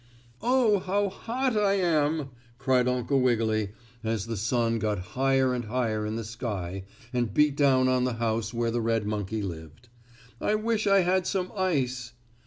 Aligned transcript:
"Oh, 0.41 0.79
how 0.79 1.09
hot 1.09 1.55
I 1.55 1.73
am!" 1.75 2.31
cried 2.57 2.87
Uncle 2.87 3.21
Wiggily, 3.21 3.73
as 4.03 4.25
the 4.25 4.35
sun 4.35 4.79
got 4.79 4.97
higher 5.13 5.53
and 5.53 5.65
higher 5.65 6.07
in 6.07 6.15
the 6.15 6.23
sky 6.23 6.85
and 7.13 7.31
beat 7.35 7.55
down 7.55 7.87
on 7.87 8.03
the 8.05 8.13
house 8.13 8.51
where 8.51 8.71
the 8.71 8.81
red 8.81 9.05
monkey 9.05 9.43
lived. 9.43 9.89
"I 10.41 10.55
wish 10.55 10.87
I 10.87 11.01
had 11.01 11.27
some 11.27 11.51
ice." 11.55 12.13